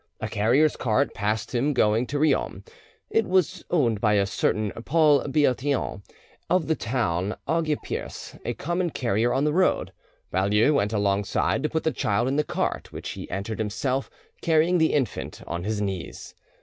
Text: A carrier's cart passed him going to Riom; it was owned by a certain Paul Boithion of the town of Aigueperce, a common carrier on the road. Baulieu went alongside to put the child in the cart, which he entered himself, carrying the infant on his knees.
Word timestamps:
A 0.19 0.27
carrier's 0.27 0.75
cart 0.75 1.13
passed 1.13 1.53
him 1.53 1.73
going 1.73 2.07
to 2.07 2.17
Riom; 2.17 2.63
it 3.11 3.27
was 3.27 3.63
owned 3.69 4.01
by 4.01 4.13
a 4.13 4.25
certain 4.25 4.71
Paul 4.83 5.23
Boithion 5.25 6.01
of 6.49 6.65
the 6.65 6.73
town 6.75 7.33
of 7.45 7.65
Aigueperce, 7.65 8.35
a 8.43 8.55
common 8.55 8.89
carrier 8.89 9.31
on 9.31 9.43
the 9.43 9.53
road. 9.53 9.93
Baulieu 10.33 10.73
went 10.73 10.91
alongside 10.91 11.61
to 11.61 11.69
put 11.69 11.83
the 11.83 11.91
child 11.91 12.27
in 12.27 12.35
the 12.35 12.43
cart, 12.43 12.91
which 12.91 13.09
he 13.09 13.29
entered 13.29 13.59
himself, 13.59 14.09
carrying 14.41 14.79
the 14.79 14.91
infant 14.93 15.43
on 15.45 15.65
his 15.65 15.79
knees. 15.83 16.33